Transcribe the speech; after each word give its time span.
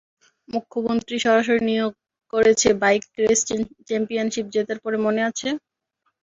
মুখ্যমন্ত্রী 0.49 1.15
সরাসরি 1.19 1.61
নিয়োগ 1.69 1.91
করেছে, 2.33 2.69
বাইক 2.81 3.03
রেস 3.19 3.39
চ্যাম্পিয়নশিপ 3.87 4.45
জেতার 4.53 4.79
পরে, 4.83 4.97
মনে 5.05 5.21
আছে? 5.29 5.47